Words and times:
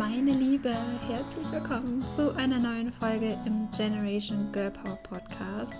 meine 0.00 0.32
Liebe, 0.32 0.74
herzlich 1.08 1.52
willkommen 1.52 2.02
zu 2.16 2.34
einer 2.34 2.58
neuen 2.58 2.90
Folge 2.90 3.36
im 3.44 3.68
Generation 3.76 4.50
Girl 4.50 4.70
Power 4.70 4.96
Podcast. 5.02 5.74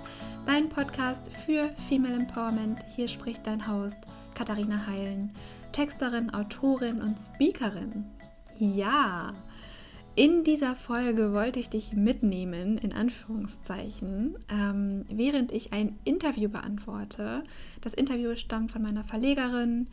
Dein 0.44 0.68
Podcast 0.68 1.32
für 1.46 1.70
Female 1.88 2.16
Empowerment. 2.16 2.80
Hier 2.94 3.08
spricht 3.08 3.46
dein 3.46 3.66
Host 3.66 3.96
Katharina 4.34 4.86
Heilen, 4.86 5.32
Texterin, 5.72 6.28
Autorin 6.34 7.00
und 7.00 7.16
Speakerin. 7.16 8.04
Ja, 8.58 9.32
in 10.16 10.44
dieser 10.44 10.74
Folge 10.74 11.32
wollte 11.32 11.58
ich 11.58 11.70
dich 11.70 11.94
mitnehmen, 11.94 12.76
in 12.76 12.92
Anführungszeichen, 12.92 14.36
ähm, 14.50 15.06
während 15.08 15.50
ich 15.50 15.72
ein 15.72 15.98
Interview 16.04 16.50
beantworte. 16.50 17.42
Das 17.80 17.94
Interview 17.94 18.36
stammt 18.36 18.70
von 18.70 18.82
meiner 18.82 19.04
Verlegerin 19.04 19.88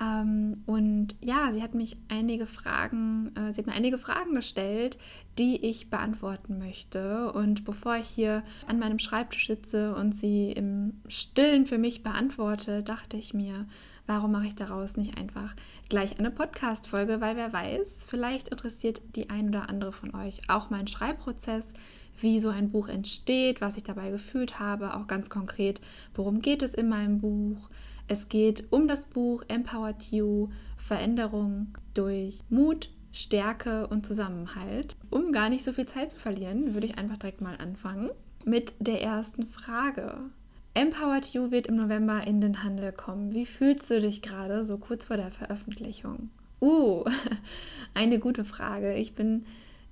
ähm, 0.00 0.62
und 0.66 1.14
ja, 1.20 1.52
sie 1.52 1.62
hat 1.62 1.74
mich 1.74 1.96
einige 2.08 2.46
Fragen, 2.46 3.32
äh, 3.36 3.52
sie 3.52 3.58
hat 3.58 3.66
mir 3.66 3.72
einige 3.72 3.98
Fragen 3.98 4.34
gestellt, 4.34 4.98
die 5.38 5.64
ich 5.64 5.90
beantworten 5.90 6.58
möchte. 6.58 7.32
Und 7.32 7.64
bevor 7.64 7.96
ich 7.96 8.08
hier 8.08 8.42
an 8.66 8.78
meinem 8.78 8.98
Schreibtisch 8.98 9.46
sitze 9.46 9.94
und 9.94 10.14
sie 10.14 10.52
im 10.52 11.00
Stillen 11.08 11.66
für 11.66 11.78
mich 11.78 12.02
beantworte, 12.02 12.82
dachte 12.82 13.16
ich 13.16 13.34
mir, 13.34 13.66
warum 14.06 14.32
mache 14.32 14.46
ich 14.46 14.54
daraus 14.54 14.96
nicht 14.96 15.18
einfach 15.18 15.54
gleich 15.88 16.18
eine 16.18 16.30
Podcast-Folge? 16.30 17.20
Weil 17.20 17.36
wer 17.36 17.52
weiß, 17.52 18.06
vielleicht 18.06 18.48
interessiert 18.48 19.00
die 19.14 19.30
ein 19.30 19.48
oder 19.48 19.68
andere 19.68 19.92
von 19.92 20.14
euch 20.14 20.42
auch 20.48 20.70
mein 20.70 20.86
Schreibprozess 20.86 21.74
wie 22.20 22.40
so 22.40 22.48
ein 22.48 22.70
Buch 22.70 22.88
entsteht, 22.88 23.60
was 23.60 23.76
ich 23.76 23.84
dabei 23.84 24.10
gefühlt 24.10 24.58
habe, 24.58 24.94
auch 24.94 25.06
ganz 25.06 25.30
konkret, 25.30 25.80
worum 26.14 26.40
geht 26.40 26.62
es 26.62 26.74
in 26.74 26.88
meinem 26.88 27.20
Buch, 27.20 27.70
es 28.10 28.28
geht 28.28 28.64
um 28.72 28.88
das 28.88 29.06
Buch 29.06 29.44
Empowered 29.46 30.10
You, 30.10 30.48
Veränderung 30.76 31.78
durch 31.94 32.40
Mut, 32.48 32.90
Stärke 33.12 33.86
und 33.86 34.04
Zusammenhalt. 34.04 34.96
Um 35.10 35.30
gar 35.30 35.48
nicht 35.48 35.62
so 35.62 35.72
viel 35.72 35.86
Zeit 35.86 36.10
zu 36.10 36.18
verlieren, 36.18 36.74
würde 36.74 36.88
ich 36.88 36.98
einfach 36.98 37.18
direkt 37.18 37.40
mal 37.40 37.56
anfangen 37.58 38.10
mit 38.44 38.74
der 38.80 39.00
ersten 39.00 39.46
Frage. 39.46 40.18
Empowered 40.74 41.26
You 41.26 41.52
wird 41.52 41.68
im 41.68 41.76
November 41.76 42.26
in 42.26 42.40
den 42.40 42.64
Handel 42.64 42.90
kommen. 42.90 43.32
Wie 43.32 43.46
fühlst 43.46 43.88
du 43.90 44.00
dich 44.00 44.22
gerade 44.22 44.64
so 44.64 44.78
kurz 44.78 45.04
vor 45.04 45.16
der 45.16 45.30
Veröffentlichung? 45.30 46.30
Uh, 46.60 47.04
eine 47.94 48.18
gute 48.18 48.44
Frage. 48.44 48.94
Ich 48.94 49.14
bin 49.14 49.46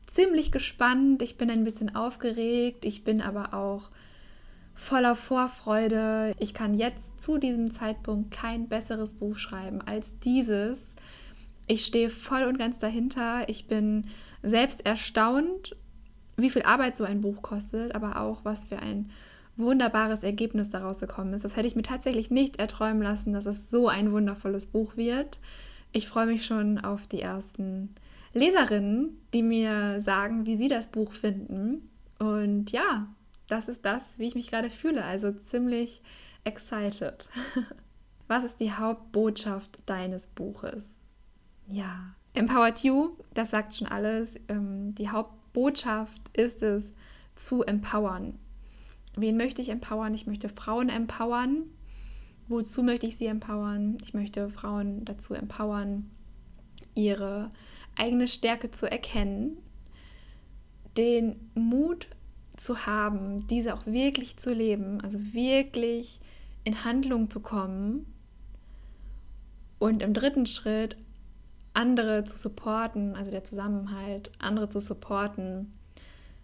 ziemlich 0.08 0.50
gespannt, 0.50 1.22
ich 1.22 1.38
bin 1.38 1.50
ein 1.50 1.62
bisschen 1.62 1.94
aufgeregt, 1.94 2.84
ich 2.84 3.04
bin 3.04 3.20
aber 3.20 3.54
auch 3.54 3.90
voller 4.78 5.16
Vorfreude. 5.16 6.34
Ich 6.38 6.54
kann 6.54 6.72
jetzt 6.72 7.20
zu 7.20 7.36
diesem 7.36 7.72
Zeitpunkt 7.72 8.30
kein 8.30 8.68
besseres 8.68 9.12
Buch 9.12 9.36
schreiben 9.36 9.82
als 9.82 10.18
dieses. 10.20 10.94
Ich 11.66 11.84
stehe 11.84 12.08
voll 12.08 12.44
und 12.44 12.58
ganz 12.58 12.78
dahinter. 12.78 13.48
Ich 13.48 13.66
bin 13.66 14.06
selbst 14.42 14.86
erstaunt, 14.86 15.76
wie 16.36 16.48
viel 16.48 16.62
Arbeit 16.62 16.96
so 16.96 17.02
ein 17.02 17.20
Buch 17.20 17.42
kostet, 17.42 17.94
aber 17.94 18.20
auch 18.20 18.44
was 18.44 18.66
für 18.66 18.78
ein 18.78 19.10
wunderbares 19.56 20.22
Ergebnis 20.22 20.70
daraus 20.70 21.00
gekommen 21.00 21.34
ist. 21.34 21.44
Das 21.44 21.56
hätte 21.56 21.66
ich 21.66 21.74
mir 21.74 21.82
tatsächlich 21.82 22.30
nicht 22.30 22.60
erträumen 22.60 23.02
lassen, 23.02 23.32
dass 23.32 23.46
es 23.46 23.70
so 23.70 23.88
ein 23.88 24.12
wundervolles 24.12 24.66
Buch 24.66 24.96
wird. 24.96 25.40
Ich 25.90 26.06
freue 26.06 26.26
mich 26.26 26.46
schon 26.46 26.78
auf 26.78 27.08
die 27.08 27.20
ersten 27.20 27.94
Leserinnen, 28.32 29.18
die 29.34 29.42
mir 29.42 30.00
sagen, 30.00 30.46
wie 30.46 30.56
sie 30.56 30.68
das 30.68 30.86
Buch 30.86 31.12
finden. 31.12 31.90
Und 32.20 32.70
ja, 32.70 33.08
das 33.48 33.68
ist 33.68 33.84
das, 33.84 34.02
wie 34.18 34.26
ich 34.26 34.34
mich 34.34 34.50
gerade 34.50 34.70
fühle. 34.70 35.04
Also 35.04 35.32
ziemlich 35.32 36.02
excited. 36.44 37.28
Was 38.28 38.44
ist 38.44 38.60
die 38.60 38.72
Hauptbotschaft 38.72 39.78
deines 39.86 40.26
Buches? 40.26 40.90
Ja, 41.66 42.14
Empowered 42.34 42.84
You, 42.84 43.16
das 43.34 43.50
sagt 43.50 43.76
schon 43.76 43.88
alles. 43.88 44.36
Ähm, 44.48 44.94
die 44.94 45.08
Hauptbotschaft 45.08 46.36
ist 46.36 46.62
es, 46.62 46.92
zu 47.34 47.62
empowern. 47.62 48.38
Wen 49.16 49.36
möchte 49.36 49.62
ich 49.62 49.68
empowern? 49.70 50.14
Ich 50.14 50.26
möchte 50.26 50.48
Frauen 50.48 50.88
empowern. 50.88 51.64
Wozu 52.48 52.82
möchte 52.82 53.06
ich 53.06 53.16
sie 53.16 53.26
empowern? 53.26 53.96
Ich 54.02 54.14
möchte 54.14 54.50
Frauen 54.50 55.04
dazu 55.04 55.34
empowern, 55.34 56.10
ihre 56.94 57.50
eigene 57.96 58.28
Stärke 58.28 58.70
zu 58.70 58.90
erkennen, 58.90 59.58
den 60.96 61.50
Mut 61.54 62.08
zu 62.60 62.86
haben, 62.86 63.46
diese 63.48 63.74
auch 63.74 63.86
wirklich 63.86 64.36
zu 64.36 64.52
leben, 64.52 65.00
also 65.00 65.18
wirklich 65.32 66.20
in 66.64 66.84
Handlung 66.84 67.30
zu 67.30 67.40
kommen 67.40 68.06
und 69.78 70.02
im 70.02 70.12
dritten 70.12 70.46
Schritt 70.46 70.96
andere 71.72 72.24
zu 72.24 72.36
supporten, 72.36 73.14
also 73.14 73.30
der 73.30 73.44
Zusammenhalt, 73.44 74.32
andere 74.38 74.68
zu 74.68 74.80
supporten, 74.80 75.72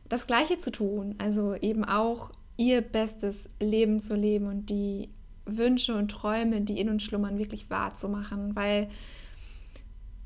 das 0.08 0.26
Gleiche 0.26 0.58
zu 0.58 0.70
tun, 0.70 1.16
also 1.18 1.54
eben 1.54 1.84
auch 1.84 2.30
ihr 2.56 2.80
bestes 2.82 3.48
Leben 3.58 3.98
zu 4.00 4.14
leben 4.14 4.46
und 4.46 4.70
die 4.70 5.08
Wünsche 5.44 5.94
und 5.94 6.10
Träume, 6.10 6.60
die 6.60 6.80
in 6.80 6.88
uns 6.88 7.02
schlummern, 7.02 7.38
wirklich 7.38 7.68
wahrzumachen, 7.68 8.54
weil 8.54 8.88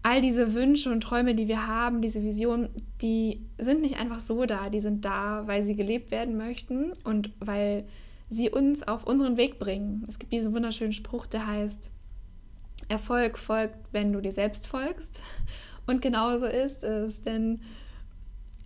all 0.03 0.20
diese 0.20 0.54
Wünsche 0.54 0.91
und 0.91 1.03
Träume, 1.03 1.34
die 1.34 1.48
wir 1.48 1.66
haben, 1.66 2.03
diese 2.03 2.22
Visionen, 2.22 2.69
die 3.03 3.47
sind 3.59 3.82
nicht 3.82 3.98
einfach 3.98 4.20
so 4.20 4.47
da, 4.47 4.70
die 4.70 4.81
sind 4.81 5.04
da, 5.04 5.42
weil 5.47 5.62
sie 5.62 5.75
gelebt 5.75 6.10
werden 6.10 6.36
möchten 6.36 6.92
und 7.04 7.31
weil 7.41 7.84
sie 8.31 8.50
uns 8.50 8.86
auf 8.86 9.04
unseren 9.04 9.36
Weg 9.36 9.59
bringen. 9.59 10.04
Es 10.09 10.19
gibt 10.19 10.32
diesen 10.32 10.54
wunderschönen 10.54 10.92
Spruch, 10.92 11.26
der 11.26 11.47
heißt, 11.47 11.91
Erfolg 12.88 13.38
folgt, 13.38 13.76
wenn 13.92 14.12
du 14.12 14.20
dir 14.20 14.32
selbst 14.32 14.66
folgst. 14.66 15.20
Und 15.86 16.03
genauso 16.03 16.47
ist 16.47 16.84
es, 16.84 17.22
denn 17.22 17.60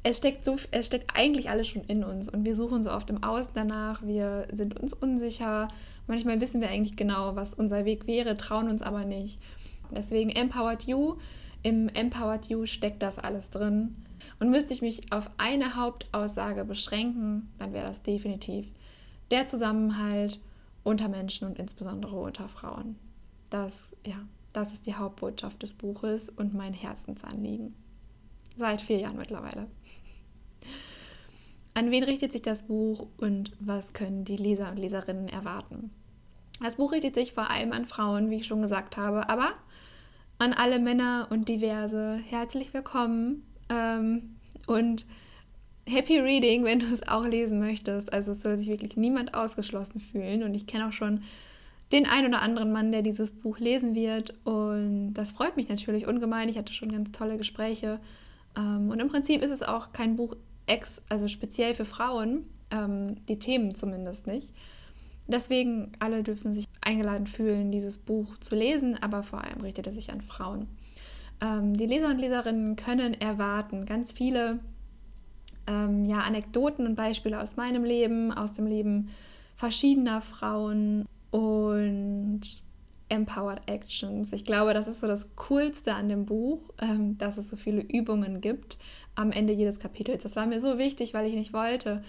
es 0.02 0.18
steckt, 0.18 0.44
so, 0.44 0.56
es 0.72 0.86
steckt 0.86 1.16
eigentlich 1.16 1.48
alles 1.50 1.68
schon 1.68 1.82
in 1.84 2.02
uns 2.02 2.28
und 2.28 2.44
wir 2.44 2.56
suchen 2.56 2.82
so 2.82 2.90
oft 2.90 3.08
im 3.10 3.22
Außen 3.22 3.52
danach, 3.54 4.02
wir 4.02 4.48
sind 4.52 4.78
uns 4.80 4.92
unsicher. 4.92 5.68
Manchmal 6.08 6.40
wissen 6.40 6.60
wir 6.60 6.68
eigentlich 6.68 6.96
genau, 6.96 7.36
was 7.36 7.54
unser 7.54 7.84
Weg 7.84 8.08
wäre, 8.08 8.36
trauen 8.36 8.68
uns 8.68 8.82
aber 8.82 9.04
nicht. 9.04 9.38
Deswegen 9.94 10.30
Empowered 10.30 10.84
You. 10.84 11.16
Im 11.62 11.88
Empowered 11.88 12.46
You 12.46 12.66
steckt 12.66 13.02
das 13.02 13.18
alles 13.18 13.50
drin. 13.50 13.96
Und 14.38 14.50
müsste 14.50 14.74
ich 14.74 14.82
mich 14.82 15.12
auf 15.12 15.28
eine 15.36 15.76
Hauptaussage 15.76 16.64
beschränken, 16.64 17.48
dann 17.58 17.72
wäre 17.72 17.86
das 17.86 18.02
definitiv 18.02 18.68
der 19.30 19.46
Zusammenhalt 19.46 20.38
unter 20.84 21.08
Menschen 21.08 21.48
und 21.48 21.58
insbesondere 21.58 22.16
unter 22.16 22.48
Frauen. 22.48 22.96
Das, 23.50 23.84
ja, 24.06 24.16
das 24.52 24.72
ist 24.72 24.86
die 24.86 24.94
Hauptbotschaft 24.94 25.62
des 25.62 25.74
Buches 25.74 26.28
und 26.28 26.54
mein 26.54 26.74
Herzensanliegen. 26.74 27.74
Seit 28.56 28.82
vier 28.82 28.98
Jahren 28.98 29.16
mittlerweile. 29.16 29.66
An 31.74 31.90
wen 31.90 32.04
richtet 32.04 32.32
sich 32.32 32.42
das 32.42 32.66
Buch 32.66 33.06
und 33.16 33.52
was 33.58 33.94
können 33.94 34.24
die 34.24 34.36
Leser 34.36 34.70
und 34.70 34.76
Leserinnen 34.76 35.28
erwarten? 35.28 35.90
Das 36.60 36.76
Buch 36.76 36.92
richtet 36.92 37.14
sich 37.14 37.32
vor 37.32 37.50
allem 37.50 37.72
an 37.72 37.86
Frauen, 37.86 38.28
wie 38.28 38.36
ich 38.36 38.46
schon 38.46 38.60
gesagt 38.60 38.98
habe, 38.98 39.28
aber 39.30 39.54
an 40.42 40.52
alle 40.52 40.80
Männer 40.80 41.28
und 41.30 41.48
diverse 41.48 42.20
herzlich 42.28 42.74
willkommen 42.74 43.46
ähm, 43.68 44.34
und 44.66 45.06
Happy 45.88 46.18
Reading, 46.18 46.64
wenn 46.64 46.80
du 46.80 46.86
es 46.86 47.06
auch 47.06 47.24
lesen 47.24 47.60
möchtest. 47.60 48.12
Also 48.12 48.32
es 48.32 48.42
soll 48.42 48.56
sich 48.56 48.66
wirklich 48.66 48.96
niemand 48.96 49.34
ausgeschlossen 49.34 50.00
fühlen 50.00 50.42
und 50.42 50.54
ich 50.54 50.66
kenne 50.66 50.88
auch 50.88 50.92
schon 50.92 51.22
den 51.92 52.06
ein 52.06 52.26
oder 52.26 52.42
anderen 52.42 52.72
Mann, 52.72 52.90
der 52.90 53.02
dieses 53.02 53.30
Buch 53.30 53.60
lesen 53.60 53.94
wird 53.94 54.34
und 54.42 55.14
das 55.14 55.30
freut 55.30 55.56
mich 55.56 55.68
natürlich 55.68 56.08
ungemein. 56.08 56.48
Ich 56.48 56.58
hatte 56.58 56.72
schon 56.72 56.90
ganz 56.90 57.12
tolle 57.12 57.38
Gespräche 57.38 58.00
ähm, 58.56 58.90
und 58.90 58.98
im 58.98 59.06
Prinzip 59.06 59.42
ist 59.42 59.52
es 59.52 59.62
auch 59.62 59.92
kein 59.92 60.16
Buch 60.16 60.34
ex, 60.66 61.02
also 61.08 61.28
speziell 61.28 61.76
für 61.76 61.84
Frauen, 61.84 62.46
ähm, 62.72 63.24
die 63.28 63.38
Themen 63.38 63.76
zumindest 63.76 64.26
nicht. 64.26 64.52
Deswegen 65.32 65.92
alle 65.98 66.22
dürfen 66.22 66.52
sich 66.52 66.66
eingeladen 66.80 67.26
fühlen, 67.26 67.72
dieses 67.72 67.98
Buch 67.98 68.38
zu 68.38 68.54
lesen, 68.54 68.96
aber 69.02 69.22
vor 69.22 69.42
allem 69.42 69.60
richtet 69.62 69.86
es 69.86 69.94
sich 69.94 70.12
an 70.12 70.20
Frauen. 70.20 70.68
Ähm, 71.40 71.76
die 71.76 71.86
Leser 71.86 72.08
und 72.08 72.18
Leserinnen 72.18 72.76
können 72.76 73.14
erwarten 73.14 73.86
ganz 73.86 74.12
viele 74.12 74.60
ähm, 75.66 76.04
ja, 76.04 76.20
Anekdoten 76.20 76.86
und 76.86 76.94
Beispiele 76.94 77.40
aus 77.40 77.56
meinem 77.56 77.84
Leben, 77.84 78.32
aus 78.32 78.52
dem 78.52 78.66
Leben 78.66 79.10
verschiedener 79.56 80.22
Frauen 80.22 81.06
und 81.30 82.42
Empowered 83.08 83.68
Actions. 83.68 84.32
Ich 84.32 84.44
glaube, 84.44 84.72
das 84.74 84.88
ist 84.88 85.00
so 85.00 85.06
das 85.06 85.28
Coolste 85.36 85.94
an 85.94 86.08
dem 86.08 86.24
Buch, 86.24 86.60
ähm, 86.80 87.18
dass 87.18 87.36
es 87.36 87.48
so 87.48 87.56
viele 87.56 87.82
Übungen 87.82 88.40
gibt 88.40 88.78
am 89.14 89.32
Ende 89.32 89.52
jedes 89.52 89.78
Kapitels. 89.78 90.22
Das 90.22 90.36
war 90.36 90.46
mir 90.46 90.60
so 90.60 90.78
wichtig, 90.78 91.12
weil 91.12 91.26
ich 91.26 91.34
nicht 91.34 91.52
wollte, 91.52 92.02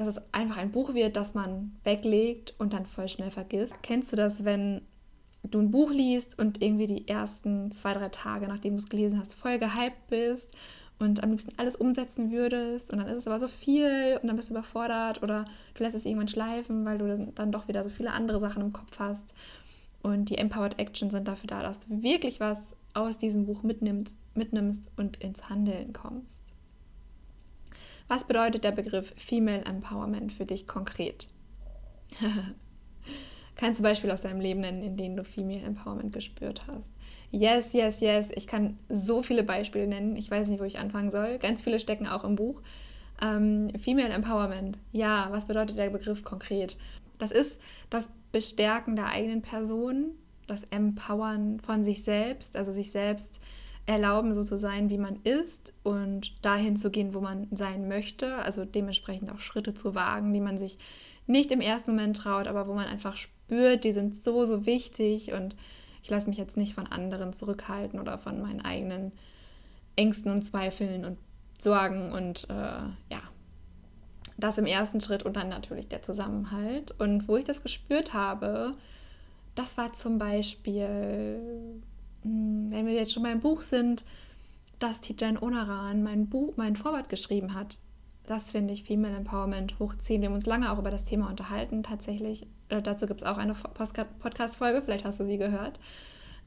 dass 0.00 0.16
es 0.16 0.22
einfach 0.32 0.56
ein 0.56 0.72
Buch 0.72 0.94
wird, 0.94 1.16
das 1.16 1.34
man 1.34 1.76
weglegt 1.84 2.54
und 2.58 2.72
dann 2.72 2.86
voll 2.86 3.08
schnell 3.08 3.30
vergisst. 3.30 3.74
Kennst 3.82 4.12
du 4.12 4.16
das, 4.16 4.44
wenn 4.44 4.80
du 5.44 5.60
ein 5.60 5.70
Buch 5.70 5.90
liest 5.90 6.38
und 6.38 6.62
irgendwie 6.62 6.86
die 6.86 7.06
ersten 7.06 7.70
zwei, 7.70 7.92
drei 7.92 8.08
Tage, 8.08 8.48
nachdem 8.48 8.74
du 8.74 8.78
es 8.78 8.88
gelesen 8.88 9.18
hast, 9.18 9.34
voll 9.34 9.58
gehypt 9.58 10.08
bist 10.08 10.48
und 10.98 11.22
am 11.22 11.30
liebsten 11.30 11.52
alles 11.58 11.76
umsetzen 11.76 12.30
würdest 12.30 12.90
und 12.90 12.98
dann 12.98 13.08
ist 13.08 13.18
es 13.18 13.26
aber 13.26 13.38
so 13.38 13.48
viel 13.48 14.18
und 14.22 14.28
dann 14.28 14.36
bist 14.36 14.48
du 14.48 14.54
überfordert 14.54 15.22
oder 15.22 15.44
du 15.74 15.82
lässt 15.82 15.94
es 15.94 16.06
irgendwann 16.06 16.28
schleifen, 16.28 16.84
weil 16.86 16.96
du 16.96 17.32
dann 17.34 17.52
doch 17.52 17.68
wieder 17.68 17.84
so 17.84 17.90
viele 17.90 18.12
andere 18.12 18.40
Sachen 18.40 18.62
im 18.62 18.72
Kopf 18.72 18.98
hast. 18.98 19.34
Und 20.02 20.30
die 20.30 20.38
Empowered 20.38 20.78
Action 20.78 21.10
sind 21.10 21.28
dafür 21.28 21.48
da, 21.48 21.62
dass 21.62 21.80
du 21.80 22.02
wirklich 22.02 22.40
was 22.40 22.58
aus 22.94 23.18
diesem 23.18 23.44
Buch 23.44 23.62
mitnimmst, 23.62 24.16
mitnimmst 24.34 24.90
und 24.96 25.22
ins 25.22 25.50
Handeln 25.50 25.92
kommst. 25.92 26.38
Was 28.10 28.24
bedeutet 28.24 28.64
der 28.64 28.72
Begriff 28.72 29.14
Female 29.16 29.64
Empowerment 29.64 30.32
für 30.32 30.44
dich 30.44 30.66
konkret? 30.66 31.28
Kannst 33.54 33.78
du 33.78 33.84
Beispiele 33.84 34.12
aus 34.12 34.22
deinem 34.22 34.40
Leben 34.40 34.62
nennen, 34.62 34.82
in 34.82 34.96
denen 34.96 35.16
du 35.16 35.22
Female 35.22 35.60
Empowerment 35.60 36.12
gespürt 36.12 36.62
hast? 36.66 36.90
Yes, 37.30 37.72
yes, 37.72 38.00
yes. 38.00 38.28
Ich 38.34 38.48
kann 38.48 38.80
so 38.88 39.22
viele 39.22 39.44
Beispiele 39.44 39.86
nennen. 39.86 40.16
Ich 40.16 40.28
weiß 40.28 40.48
nicht, 40.48 40.58
wo 40.58 40.64
ich 40.64 40.80
anfangen 40.80 41.12
soll. 41.12 41.38
Ganz 41.38 41.62
viele 41.62 41.78
stecken 41.78 42.08
auch 42.08 42.24
im 42.24 42.34
Buch. 42.34 42.60
Ähm, 43.22 43.70
Female 43.78 44.08
Empowerment. 44.08 44.76
Ja, 44.90 45.28
was 45.30 45.46
bedeutet 45.46 45.78
der 45.78 45.90
Begriff 45.90 46.24
konkret? 46.24 46.76
Das 47.18 47.30
ist 47.30 47.60
das 47.90 48.10
Bestärken 48.32 48.96
der 48.96 49.06
eigenen 49.06 49.42
Person, 49.42 50.16
das 50.48 50.64
Empowern 50.72 51.60
von 51.60 51.84
sich 51.84 52.02
selbst, 52.02 52.56
also 52.56 52.72
sich 52.72 52.90
selbst 52.90 53.38
erlauben, 53.90 54.34
so 54.34 54.44
zu 54.44 54.56
sein, 54.56 54.88
wie 54.88 54.98
man 54.98 55.16
ist 55.24 55.72
und 55.82 56.44
dahin 56.44 56.76
zu 56.76 56.90
gehen, 56.90 57.12
wo 57.12 57.20
man 57.20 57.48
sein 57.50 57.88
möchte. 57.88 58.36
Also 58.36 58.64
dementsprechend 58.64 59.30
auch 59.30 59.40
Schritte 59.40 59.74
zu 59.74 59.94
wagen, 59.94 60.32
die 60.32 60.40
man 60.40 60.58
sich 60.58 60.78
nicht 61.26 61.50
im 61.50 61.60
ersten 61.60 61.92
Moment 61.92 62.16
traut, 62.16 62.46
aber 62.46 62.68
wo 62.68 62.74
man 62.74 62.86
einfach 62.86 63.16
spürt, 63.16 63.84
die 63.84 63.92
sind 63.92 64.22
so, 64.22 64.44
so 64.44 64.64
wichtig 64.64 65.32
und 65.32 65.56
ich 66.02 66.08
lasse 66.08 66.28
mich 66.28 66.38
jetzt 66.38 66.56
nicht 66.56 66.74
von 66.74 66.86
anderen 66.86 67.34
zurückhalten 67.34 67.98
oder 67.98 68.16
von 68.16 68.40
meinen 68.40 68.60
eigenen 68.60 69.12
Ängsten 69.96 70.30
und 70.30 70.42
Zweifeln 70.42 71.04
und 71.04 71.18
Sorgen 71.58 72.12
und 72.12 72.48
äh, 72.48 72.54
ja, 73.10 73.22
das 74.38 74.56
im 74.56 74.66
ersten 74.66 75.00
Schritt 75.00 75.24
und 75.24 75.36
dann 75.36 75.48
natürlich 75.48 75.88
der 75.88 76.02
Zusammenhalt. 76.02 76.94
Und 76.98 77.28
wo 77.28 77.36
ich 77.36 77.44
das 77.44 77.62
gespürt 77.62 78.14
habe, 78.14 78.74
das 79.56 79.76
war 79.76 79.92
zum 79.92 80.18
Beispiel, 80.18 81.82
wenn 82.22 82.86
wir 82.86 82.92
jetzt 82.92 83.12
schon 83.12 83.22
beim 83.22 83.40
Buch 83.40 83.62
sind, 83.62 84.04
dass 84.78 85.00
Tijan 85.00 85.38
Onaran 85.38 86.02
mein 86.02 86.28
Buch, 86.28 86.54
mein 86.56 86.76
Vorwort 86.76 87.08
geschrieben 87.08 87.54
hat. 87.54 87.78
Das 88.24 88.50
finde 88.50 88.72
ich 88.72 88.84
Female 88.84 89.16
Empowerment 89.16 89.78
hochziehen. 89.78 90.22
Wir 90.22 90.28
haben 90.28 90.34
uns 90.34 90.46
lange 90.46 90.72
auch 90.72 90.78
über 90.78 90.90
das 90.90 91.04
Thema 91.04 91.28
unterhalten, 91.28 91.82
tatsächlich. 91.82 92.46
Äh, 92.68 92.80
dazu 92.82 93.06
gibt 93.06 93.22
es 93.22 93.26
auch 93.26 93.38
eine 93.38 93.54
Podcast-Folge, 93.54 94.82
vielleicht 94.82 95.04
hast 95.04 95.20
du 95.20 95.24
sie 95.24 95.38
gehört. 95.38 95.78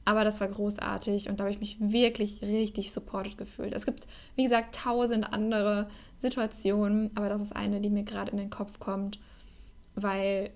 Aber 0.05 0.23
das 0.23 0.41
war 0.41 0.47
großartig 0.47 1.29
und 1.29 1.39
da 1.39 1.45
habe 1.45 1.53
ich 1.53 1.59
mich 1.59 1.77
wirklich 1.79 2.41
richtig 2.41 2.91
supported 2.91 3.37
gefühlt. 3.37 3.73
Es 3.73 3.85
gibt, 3.85 4.07
wie 4.35 4.43
gesagt, 4.43 4.75
tausend 4.75 5.31
andere 5.31 5.87
Situationen, 6.17 7.11
aber 7.15 7.29
das 7.29 7.41
ist 7.41 7.55
eine, 7.55 7.79
die 7.79 7.89
mir 7.89 8.03
gerade 8.03 8.31
in 8.31 8.37
den 8.37 8.49
Kopf 8.49 8.79
kommt, 8.79 9.19
weil 9.95 10.49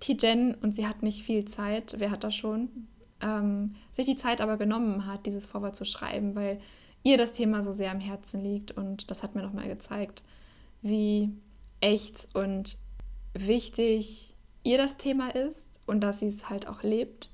Tijen, 0.00 0.54
und 0.54 0.74
sie 0.74 0.86
hat 0.86 1.02
nicht 1.02 1.22
viel 1.24 1.44
Zeit, 1.44 1.96
wer 1.98 2.10
hat 2.10 2.24
das 2.24 2.34
schon, 2.34 2.88
ähm, 3.20 3.76
sich 3.92 4.06
die 4.06 4.16
Zeit 4.16 4.40
aber 4.40 4.56
genommen 4.56 5.06
hat, 5.06 5.26
dieses 5.26 5.46
Vorwort 5.46 5.76
zu 5.76 5.84
schreiben, 5.84 6.34
weil 6.34 6.60
ihr 7.02 7.18
das 7.18 7.32
Thema 7.32 7.62
so 7.62 7.72
sehr 7.72 7.90
am 7.90 8.00
Herzen 8.00 8.42
liegt 8.42 8.72
und 8.72 9.10
das 9.10 9.22
hat 9.22 9.34
mir 9.34 9.42
nochmal 9.42 9.68
gezeigt, 9.68 10.22
wie 10.82 11.30
echt 11.80 12.28
und 12.34 12.78
wichtig 13.34 14.34
ihr 14.62 14.78
das 14.78 14.96
Thema 14.96 15.34
ist 15.34 15.66
und 15.86 16.00
dass 16.00 16.20
sie 16.20 16.28
es 16.28 16.48
halt 16.48 16.66
auch 16.66 16.82
lebt 16.82 17.30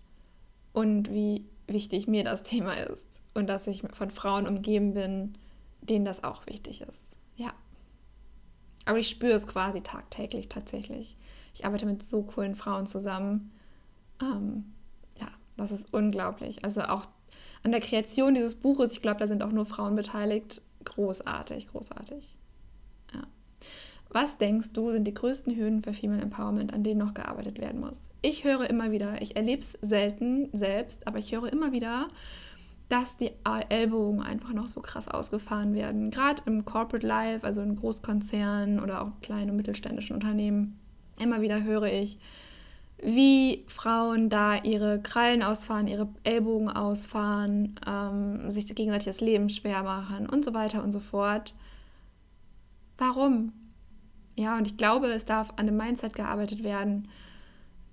und 0.73 1.11
wie 1.11 1.45
wichtig 1.67 2.09
mir 2.09 2.25
das 2.25 2.43
Thema 2.43 2.75
ist 2.75 3.07
und 3.35 3.47
dass 3.47 3.67
ich 3.67 3.83
von 3.93 4.11
Frauen 4.11 4.47
umgeben 4.47 4.95
bin, 4.95 5.35
denen 5.81 6.05
das 6.05 6.25
auch 6.25 6.47
wichtig 6.47 6.83
ist. 6.83 7.17
Ja. 7.37 7.53
Aber 8.87 8.99
ich 8.99 9.09
spüre 9.09 9.33
es 9.33 9.47
quasi 9.47 9.81
tagtäglich 9.83 10.49
tatsächlich. 10.49 11.17
Ich 11.55 11.65
arbeite 11.65 11.87
mit 11.87 12.03
so 12.03 12.23
coolen 12.23 12.57
Frauen 12.57 12.87
zusammen. 12.87 13.53
Ähm, 14.21 14.73
das 15.61 15.71
ist 15.73 15.93
unglaublich. 15.93 16.65
Also 16.65 16.83
auch 16.83 17.07
an 17.63 17.73
der 17.73 17.81
Kreation 17.81 18.35
dieses 18.35 18.55
Buches, 18.55 18.93
ich 18.93 19.03
glaube, 19.03 19.21
da 19.21 19.27
sind 19.27 19.43
auch 19.43 19.53
nur 19.53 19.67
Frauen 19.67 19.97
beteiligt. 19.97 20.63
Großartig, 20.85 21.69
großartig. 21.69 22.37
Ja. 23.13 23.25
Was 24.09 24.39
denkst 24.39 24.71
du, 24.73 24.91
sind 24.91 25.05
die 25.05 25.15
größten 25.15 25.55
Hürden 25.57 25.83
für 25.83 25.93
Female 25.93 26.23
Empowerment, 26.23 26.73
an 26.73 26.83
denen 26.83 26.99
noch 26.99 27.15
gearbeitet 27.15 27.59
werden 27.59 27.81
muss? 27.81 28.01
Ich 28.23 28.45
höre 28.45 28.69
immer 28.69 28.91
wieder, 28.91 29.21
ich 29.23 29.37
erlebe 29.37 29.63
es 29.63 29.79
selten 29.83 30.49
selbst, 30.53 31.07
aber 31.07 31.19
ich 31.19 31.33
höre 31.33 31.53
immer 31.53 31.73
wieder, 31.73 32.09
dass 32.89 33.17
die 33.17 33.31
Ellbogen 33.69 34.21
einfach 34.21 34.53
noch 34.53 34.67
so 34.67 34.81
krass 34.81 35.07
ausgefahren 35.07 35.75
werden. 35.75 36.11
Gerade 36.11 36.43
im 36.47 36.65
Corporate 36.65 37.07
Life, 37.07 37.47
also 37.47 37.63
in 37.63 37.77
Großkonzernen 37.77 38.81
oder 38.81 39.03
auch 39.03 39.21
kleinen 39.21 39.51
und 39.51 39.57
mittelständischen 39.57 40.15
Unternehmen. 40.15 40.79
Immer 41.21 41.41
wieder 41.41 41.63
höre 41.63 41.93
ich, 41.93 42.19
wie 43.03 43.65
Frauen 43.69 44.29
da 44.29 44.57
ihre 44.57 45.01
Krallen 45.01 45.43
ausfahren, 45.43 45.89
ihre 45.89 46.09
Ellbogen 46.23 46.69
ausfahren, 46.69 47.75
ähm, 47.87 48.51
sich 48.51 48.67
gegenseitig 48.75 49.07
das 49.07 49.21
Leben 49.21 49.49
schwer 49.49 49.83
machen 49.83 50.29
und 50.29 50.45
so 50.45 50.53
weiter 50.53 50.83
und 50.83 50.93
so 50.93 51.01
fort. 51.01 51.55
Warum? 52.99 53.53
Ja, 54.37 54.57
und 54.59 54.67
ich 54.67 54.77
glaube, 54.77 55.09
es 55.09 55.25
darf 55.25 55.53
an 55.57 55.67
dem 55.67 55.77
Mindset 55.77 56.15
gearbeitet 56.15 56.63
werden, 56.63 57.09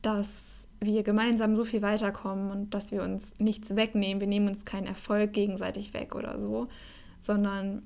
dass 0.02 0.68
wir 0.80 1.04
gemeinsam 1.04 1.56
so 1.56 1.66
viel 1.66 1.82
weiterkommen 1.82 2.52
und 2.52 2.74
dass 2.74 2.92
wir 2.92 3.02
uns 3.02 3.34
nichts 3.40 3.76
wegnehmen. 3.76 4.20
Wir 4.20 4.28
nehmen 4.28 4.50
uns 4.50 4.66
keinen 4.66 4.88
Erfolg 4.88 5.34
gegenseitig 5.34 5.94
weg 5.94 6.16
oder 6.16 6.40
so, 6.40 6.68
sondern 7.22 7.84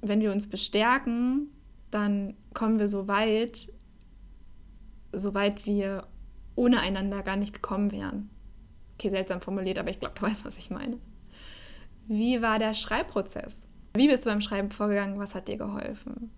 wenn 0.00 0.20
wir 0.20 0.32
uns 0.32 0.48
bestärken, 0.48 1.48
dann 1.90 2.34
kommen 2.54 2.78
wir 2.78 2.86
so 2.86 3.08
weit, 3.08 3.68
so 5.18 5.34
weit 5.34 5.66
wir 5.66 6.06
ohne 6.54 6.80
einander 6.80 7.22
gar 7.22 7.36
nicht 7.36 7.52
gekommen 7.52 7.92
wären. 7.92 8.30
Okay, 8.94 9.10
seltsam 9.10 9.40
formuliert, 9.40 9.78
aber 9.78 9.90
ich 9.90 10.00
glaube, 10.00 10.14
du 10.18 10.22
weißt, 10.22 10.44
was 10.44 10.56
ich 10.56 10.70
meine. 10.70 10.98
Wie 12.08 12.40
war 12.40 12.58
der 12.58 12.74
Schreibprozess? 12.74 13.66
Wie 13.94 14.08
bist 14.08 14.24
du 14.24 14.30
beim 14.30 14.40
Schreiben 14.40 14.70
vorgegangen? 14.70 15.18
Was 15.18 15.34
hat 15.34 15.48
dir 15.48 15.56
geholfen? 15.56 16.30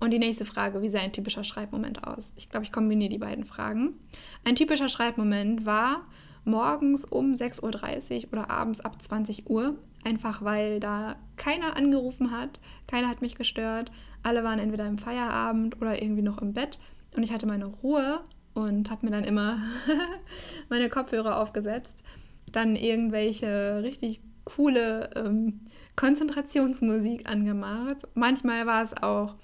Und 0.00 0.12
die 0.12 0.18
nächste 0.18 0.46
Frage, 0.46 0.80
wie 0.80 0.88
sah 0.88 1.00
ein 1.00 1.12
typischer 1.12 1.44
Schreibmoment 1.44 2.06
aus? 2.06 2.32
Ich 2.36 2.48
glaube, 2.48 2.64
ich 2.64 2.72
kombiniere 2.72 3.10
die 3.10 3.18
beiden 3.18 3.44
Fragen. 3.44 3.94
Ein 4.44 4.56
typischer 4.56 4.88
Schreibmoment 4.88 5.66
war 5.66 6.06
morgens 6.44 7.04
um 7.04 7.34
6.30 7.34 8.24
Uhr 8.24 8.32
oder 8.32 8.50
abends 8.50 8.80
ab 8.80 9.00
20 9.02 9.50
Uhr, 9.50 9.76
einfach 10.04 10.42
weil 10.42 10.80
da 10.80 11.16
keiner 11.36 11.76
angerufen 11.76 12.30
hat, 12.30 12.60
keiner 12.86 13.08
hat 13.08 13.20
mich 13.20 13.34
gestört, 13.34 13.92
alle 14.22 14.42
waren 14.42 14.58
entweder 14.58 14.86
im 14.86 14.98
Feierabend 14.98 15.80
oder 15.80 16.02
irgendwie 16.02 16.22
noch 16.22 16.38
im 16.38 16.54
Bett 16.54 16.78
und 17.16 17.22
ich 17.22 17.32
hatte 17.32 17.46
meine 17.46 17.66
Ruhe 17.66 18.20
und 18.54 18.90
habe 18.90 19.06
mir 19.06 19.12
dann 19.12 19.24
immer 19.24 19.58
meine 20.68 20.88
Kopfhörer 20.88 21.40
aufgesetzt, 21.40 21.94
dann 22.52 22.76
irgendwelche 22.76 23.82
richtig 23.82 24.20
coole 24.44 25.10
ähm, 25.16 25.60
Konzentrationsmusik 25.96 27.28
angemacht. 27.28 28.06
Manchmal 28.14 28.66
war 28.66 28.82
es 28.82 28.94
auch 29.02 29.34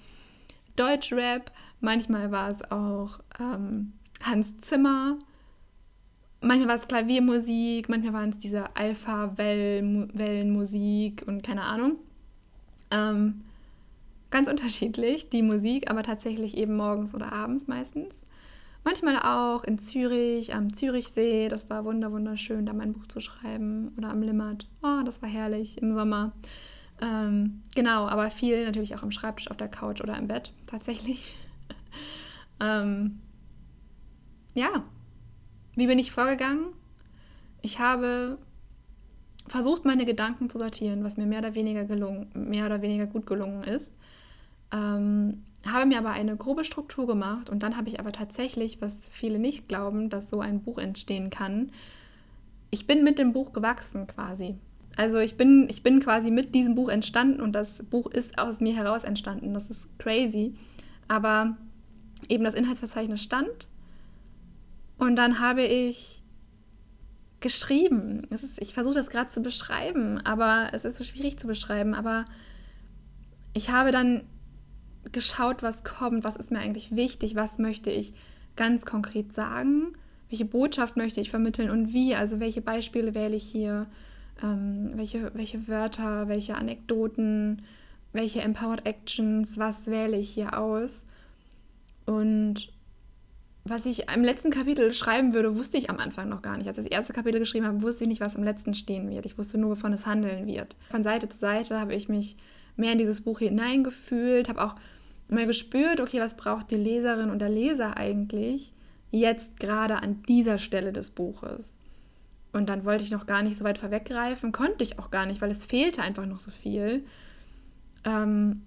Deutschrap, 0.76 1.50
manchmal 1.80 2.30
war 2.30 2.50
es 2.50 2.62
auch 2.70 3.18
ähm, 3.38 3.92
Hans 4.22 4.58
Zimmer, 4.60 5.18
manchmal 6.40 6.68
war 6.68 6.76
es 6.76 6.88
Klaviermusik, 6.88 7.88
manchmal 7.88 8.12
waren 8.12 8.30
es 8.30 8.38
diese 8.38 8.76
Alpha-Wellenmusik 8.76 11.24
und 11.26 11.42
keine 11.42 11.62
Ahnung. 11.62 11.96
Ähm, 12.90 13.42
ganz 14.36 14.48
unterschiedlich, 14.50 15.30
die 15.30 15.42
Musik, 15.42 15.90
aber 15.90 16.02
tatsächlich 16.02 16.58
eben 16.58 16.76
morgens 16.76 17.14
oder 17.14 17.32
abends 17.32 17.68
meistens. 17.68 18.20
Manchmal 18.84 19.18
auch 19.18 19.64
in 19.64 19.78
Zürich, 19.78 20.54
am 20.54 20.74
Zürichsee. 20.74 21.48
Das 21.48 21.70
war 21.70 21.86
wunderschön, 21.86 22.66
da 22.66 22.74
mein 22.74 22.92
Buch 22.92 23.06
zu 23.06 23.20
schreiben. 23.20 23.94
Oder 23.96 24.10
am 24.10 24.20
Limmat. 24.20 24.66
Oh, 24.82 25.00
das 25.06 25.22
war 25.22 25.28
herrlich 25.30 25.80
im 25.80 25.94
Sommer. 25.94 26.32
Ähm, 27.00 27.62
genau, 27.74 28.08
aber 28.08 28.30
viel 28.30 28.66
natürlich 28.66 28.94
auch 28.94 29.02
am 29.02 29.10
Schreibtisch, 29.10 29.50
auf 29.50 29.56
der 29.56 29.68
Couch 29.68 30.02
oder 30.02 30.18
im 30.18 30.28
Bett 30.28 30.52
tatsächlich. 30.66 31.34
ähm, 32.60 33.20
ja, 34.54 34.84
wie 35.76 35.86
bin 35.86 35.98
ich 35.98 36.12
vorgegangen? 36.12 36.66
Ich 37.62 37.78
habe 37.78 38.36
versucht, 39.48 39.86
meine 39.86 40.04
Gedanken 40.04 40.50
zu 40.50 40.58
sortieren, 40.58 41.04
was 41.04 41.16
mir 41.16 41.24
mehr 41.24 41.38
oder 41.38 41.54
weniger 41.54 41.86
gelungen, 41.86 42.28
mehr 42.34 42.66
oder 42.66 42.82
weniger 42.82 43.06
gut 43.06 43.26
gelungen 43.26 43.64
ist. 43.64 43.96
Ähm, 44.72 45.42
habe 45.64 45.86
mir 45.86 45.98
aber 45.98 46.10
eine 46.10 46.36
grobe 46.36 46.64
Struktur 46.64 47.06
gemacht 47.06 47.50
und 47.50 47.62
dann 47.62 47.76
habe 47.76 47.88
ich 47.88 47.98
aber 47.98 48.12
tatsächlich, 48.12 48.80
was 48.80 48.94
viele 49.10 49.38
nicht 49.38 49.68
glauben, 49.68 50.10
dass 50.10 50.30
so 50.30 50.40
ein 50.40 50.62
Buch 50.62 50.78
entstehen 50.78 51.30
kann. 51.30 51.72
Ich 52.70 52.86
bin 52.86 53.04
mit 53.04 53.18
dem 53.18 53.32
Buch 53.32 53.52
gewachsen 53.52 54.06
quasi. 54.06 54.56
Also 54.96 55.18
ich 55.18 55.36
bin, 55.36 55.66
ich 55.68 55.82
bin 55.82 56.00
quasi 56.00 56.30
mit 56.30 56.54
diesem 56.54 56.74
Buch 56.74 56.88
entstanden 56.88 57.40
und 57.40 57.52
das 57.52 57.82
Buch 57.90 58.06
ist 58.06 58.38
aus 58.38 58.60
mir 58.60 58.74
heraus 58.74 59.04
entstanden. 59.04 59.54
Das 59.54 59.68
ist 59.70 59.86
crazy. 59.98 60.54
Aber 61.08 61.56
eben 62.28 62.44
das 62.44 62.54
Inhaltsverzeichnis 62.54 63.22
stand 63.22 63.68
und 64.98 65.16
dann 65.16 65.40
habe 65.40 65.62
ich 65.62 66.22
geschrieben. 67.40 68.26
Ist, 68.30 68.60
ich 68.60 68.72
versuche 68.72 68.94
das 68.94 69.10
gerade 69.10 69.28
zu 69.28 69.42
beschreiben, 69.42 70.18
aber 70.24 70.70
es 70.72 70.84
ist 70.84 70.96
so 70.96 71.04
schwierig 71.04 71.38
zu 71.38 71.46
beschreiben. 71.46 71.94
Aber 71.94 72.24
ich 73.52 73.70
habe 73.70 73.90
dann 73.90 74.22
geschaut, 75.12 75.62
was 75.62 75.84
kommt, 75.84 76.24
was 76.24 76.36
ist 76.36 76.50
mir 76.50 76.58
eigentlich 76.58 76.94
wichtig, 76.94 77.34
was 77.34 77.58
möchte 77.58 77.90
ich 77.90 78.14
ganz 78.56 78.86
konkret 78.86 79.34
sagen, 79.34 79.92
welche 80.28 80.44
Botschaft 80.44 80.96
möchte 80.96 81.20
ich 81.20 81.30
vermitteln 81.30 81.70
und 81.70 81.92
wie, 81.92 82.14
also 82.14 82.40
welche 82.40 82.60
Beispiele 82.60 83.14
wähle 83.14 83.36
ich 83.36 83.44
hier, 83.44 83.86
ähm, 84.42 84.92
welche, 84.94 85.30
welche 85.34 85.68
Wörter, 85.68 86.28
welche 86.28 86.56
Anekdoten, 86.56 87.62
welche 88.12 88.40
Empowered 88.40 88.86
Actions, 88.86 89.58
was 89.58 89.86
wähle 89.86 90.16
ich 90.16 90.30
hier 90.30 90.58
aus. 90.58 91.04
Und 92.06 92.72
was 93.64 93.84
ich 93.84 94.08
im 94.10 94.24
letzten 94.24 94.50
Kapitel 94.50 94.92
schreiben 94.94 95.34
würde, 95.34 95.56
wusste 95.56 95.76
ich 95.76 95.90
am 95.90 95.98
Anfang 95.98 96.28
noch 96.28 96.42
gar 96.42 96.56
nicht. 96.56 96.68
Als 96.68 96.78
ich 96.78 96.84
das 96.84 96.92
erste 96.92 97.12
Kapitel 97.12 97.40
geschrieben 97.40 97.66
habe, 97.66 97.82
wusste 97.82 98.04
ich 98.04 98.08
nicht, 98.08 98.20
was 98.20 98.36
im 98.36 98.44
letzten 98.44 98.74
stehen 98.74 99.10
wird. 99.10 99.26
Ich 99.26 99.38
wusste 99.38 99.58
nur, 99.58 99.70
wovon 99.70 99.92
es 99.92 100.06
handeln 100.06 100.46
wird. 100.46 100.76
Von 100.90 101.02
Seite 101.02 101.28
zu 101.28 101.38
Seite 101.38 101.78
habe 101.78 101.94
ich 101.94 102.08
mich 102.08 102.36
mehr 102.76 102.92
in 102.92 102.98
dieses 102.98 103.22
Buch 103.22 103.40
hineingefühlt, 103.40 104.48
habe 104.48 104.62
auch 104.62 104.74
mal 105.28 105.46
gespürt, 105.46 106.00
okay, 106.00 106.20
was 106.20 106.36
braucht 106.36 106.70
die 106.70 106.76
Leserin 106.76 107.30
und 107.30 107.40
der 107.40 107.48
Leser 107.48 107.96
eigentlich 107.96 108.72
jetzt 109.10 109.58
gerade 109.58 109.96
an 110.02 110.22
dieser 110.22 110.58
Stelle 110.58 110.92
des 110.92 111.10
Buches. 111.10 111.76
Und 112.52 112.68
dann 112.68 112.84
wollte 112.84 113.04
ich 113.04 113.10
noch 113.10 113.26
gar 113.26 113.42
nicht 113.42 113.56
so 113.56 113.64
weit 113.64 113.78
vorweggreifen, 113.78 114.52
konnte 114.52 114.82
ich 114.82 114.98
auch 114.98 115.10
gar 115.10 115.26
nicht, 115.26 115.40
weil 115.40 115.50
es 115.50 115.64
fehlte 115.64 116.02
einfach 116.02 116.26
noch 116.26 116.40
so 116.40 116.50
viel. 116.50 117.04
Ähm, 118.04 118.62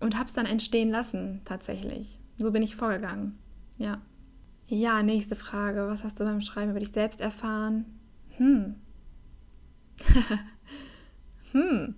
und 0.00 0.16
habe 0.16 0.26
es 0.26 0.32
dann 0.32 0.46
entstehen 0.46 0.90
lassen, 0.90 1.40
tatsächlich. 1.44 2.18
So 2.38 2.50
bin 2.50 2.62
ich 2.62 2.76
vorgegangen. 2.76 3.38
Ja. 3.78 4.00
Ja, 4.68 5.02
nächste 5.02 5.36
Frage. 5.36 5.86
Was 5.88 6.02
hast 6.02 6.18
du 6.18 6.24
beim 6.24 6.40
Schreiben 6.40 6.70
über 6.70 6.80
dich 6.80 6.92
selbst 6.92 7.20
erfahren? 7.20 7.84
Hm. 8.36 8.76
hm. 11.52 11.94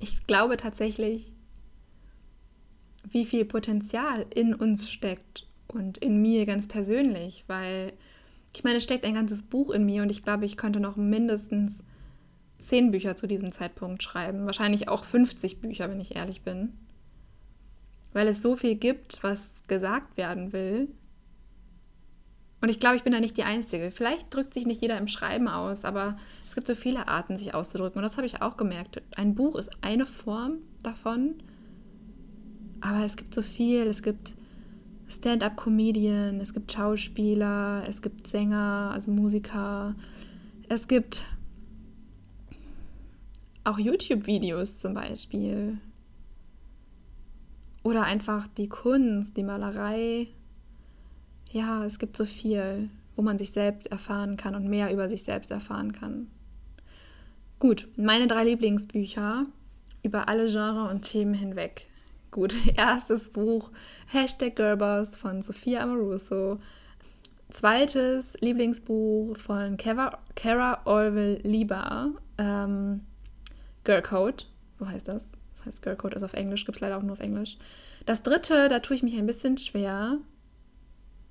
Ich 0.00 0.26
glaube 0.26 0.56
tatsächlich, 0.56 1.33
wie 3.10 3.24
viel 3.24 3.44
Potenzial 3.44 4.26
in 4.34 4.54
uns 4.54 4.90
steckt 4.90 5.46
und 5.68 5.98
in 5.98 6.20
mir 6.22 6.46
ganz 6.46 6.68
persönlich, 6.68 7.44
weil 7.46 7.92
ich 8.54 8.62
meine, 8.62 8.78
es 8.78 8.84
steckt 8.84 9.04
ein 9.04 9.14
ganzes 9.14 9.42
Buch 9.42 9.70
in 9.70 9.84
mir 9.84 10.02
und 10.02 10.10
ich 10.10 10.22
glaube, 10.22 10.44
ich 10.44 10.56
könnte 10.56 10.80
noch 10.80 10.96
mindestens 10.96 11.80
zehn 12.58 12.90
Bücher 12.90 13.16
zu 13.16 13.26
diesem 13.26 13.52
Zeitpunkt 13.52 14.02
schreiben. 14.02 14.46
Wahrscheinlich 14.46 14.88
auch 14.88 15.04
50 15.04 15.60
Bücher, 15.60 15.90
wenn 15.90 16.00
ich 16.00 16.16
ehrlich 16.16 16.42
bin. 16.42 16.72
Weil 18.12 18.28
es 18.28 18.42
so 18.42 18.56
viel 18.56 18.76
gibt, 18.76 19.22
was 19.22 19.50
gesagt 19.66 20.16
werden 20.16 20.52
will. 20.52 20.88
Und 22.60 22.70
ich 22.70 22.80
glaube, 22.80 22.96
ich 22.96 23.02
bin 23.02 23.12
da 23.12 23.20
nicht 23.20 23.36
die 23.36 23.42
Einzige. 23.42 23.90
Vielleicht 23.90 24.32
drückt 24.32 24.54
sich 24.54 24.64
nicht 24.64 24.80
jeder 24.80 24.96
im 24.96 25.08
Schreiben 25.08 25.48
aus, 25.48 25.84
aber 25.84 26.16
es 26.46 26.54
gibt 26.54 26.66
so 26.66 26.74
viele 26.74 27.08
Arten, 27.08 27.36
sich 27.36 27.52
auszudrücken. 27.52 27.98
Und 27.98 28.04
das 28.04 28.16
habe 28.16 28.26
ich 28.26 28.40
auch 28.40 28.56
gemerkt. 28.56 29.02
Ein 29.16 29.34
Buch 29.34 29.56
ist 29.56 29.70
eine 29.82 30.06
Form 30.06 30.58
davon. 30.82 31.34
Aber 32.84 33.02
es 33.02 33.16
gibt 33.16 33.32
so 33.34 33.40
viel. 33.40 33.86
Es 33.86 34.02
gibt 34.02 34.34
Stand-up-Comedian, 35.08 36.38
es 36.40 36.52
gibt 36.52 36.70
Schauspieler, 36.70 37.82
es 37.88 38.02
gibt 38.02 38.26
Sänger, 38.26 38.90
also 38.92 39.10
Musiker. 39.10 39.94
Es 40.68 40.86
gibt 40.86 41.22
auch 43.64 43.78
YouTube-Videos 43.78 44.80
zum 44.80 44.92
Beispiel. 44.92 45.78
Oder 47.82 48.02
einfach 48.02 48.48
die 48.48 48.68
Kunst, 48.68 49.36
die 49.36 49.44
Malerei, 49.44 50.28
ja, 51.50 51.84
es 51.86 51.98
gibt 51.98 52.16
so 52.16 52.26
viel, 52.26 52.90
wo 53.16 53.22
man 53.22 53.38
sich 53.38 53.52
selbst 53.52 53.86
erfahren 53.86 54.36
kann 54.36 54.54
und 54.54 54.68
mehr 54.68 54.92
über 54.92 55.08
sich 55.08 55.22
selbst 55.22 55.50
erfahren 55.50 55.92
kann. 55.92 56.26
Gut, 57.58 57.88
meine 57.96 58.26
drei 58.26 58.44
Lieblingsbücher 58.44 59.46
über 60.02 60.28
alle 60.28 60.50
Genres 60.50 60.90
und 60.90 61.02
Themen 61.02 61.32
hinweg. 61.32 61.86
Gut, 62.34 62.52
erstes 62.76 63.30
Buch 63.30 63.70
Hashtag 64.08 64.56
Girlboss 64.56 65.14
von 65.14 65.42
Sophia 65.42 65.80
Amoruso. 65.80 66.58
Zweites 67.48 68.36
Lieblingsbuch 68.40 69.36
von 69.36 69.76
Kara 69.76 70.80
Orwell 70.84 71.38
Lieber, 71.44 72.10
ähm, 72.38 73.02
Girl 73.84 74.02
Code, 74.02 74.46
so 74.80 74.88
heißt 74.88 75.06
das. 75.06 75.30
Das 75.58 75.66
heißt 75.66 75.82
Girl 75.82 75.94
Code 75.94 76.16
ist 76.16 76.24
auf 76.24 76.32
Englisch, 76.32 76.64
gibt 76.64 76.78
es 76.78 76.80
leider 76.80 76.98
auch 76.98 77.02
nur 77.02 77.12
auf 77.12 77.20
Englisch. 77.20 77.56
Das 78.04 78.24
dritte, 78.24 78.68
da 78.68 78.80
tue 78.80 78.96
ich 78.96 79.04
mich 79.04 79.16
ein 79.16 79.26
bisschen 79.26 79.56
schwer 79.56 80.18